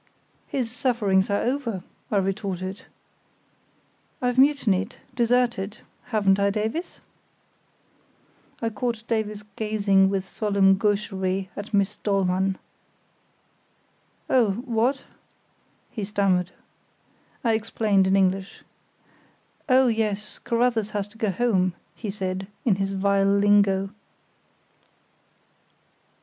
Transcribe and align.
"His 0.47 0.71
sufferings 0.71 1.29
are 1.29 1.43
over," 1.43 1.83
I 2.09 2.17
retorted. 2.17 2.85
"I've 4.19 4.39
mutinied—deserted—haven't 4.39 6.39
I, 6.39 6.49
Davies?" 6.49 7.01
I 8.63 8.71
caught 8.71 9.07
Davies 9.07 9.43
gazing 9.55 10.09
with 10.09 10.27
solemn 10.27 10.75
gaucherie 10.79 11.49
at 11.55 11.71
Miss 11.71 11.97
Dollmann. 11.97 12.57
"Oh, 14.27 14.53
what?" 14.65 15.03
he 15.91 16.03
stammered. 16.03 16.49
I 17.43 17.53
explained 17.53 18.07
in 18.07 18.15
English. 18.15 18.63
"Oh, 19.69 19.85
yes, 19.87 20.39
Carruthers 20.39 20.89
has 20.97 21.07
to 21.09 21.17
go 21.19 21.29
home," 21.29 21.75
he 21.93 22.09
said, 22.09 22.47
in 22.65 22.77
his 22.77 22.93
vile 22.93 23.35
lingo. 23.37 23.91